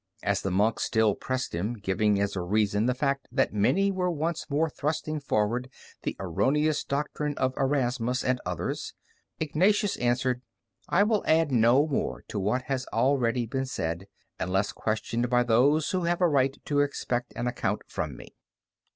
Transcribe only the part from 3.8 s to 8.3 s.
were once more thrusting forward the erroneous doctrine of Erasmus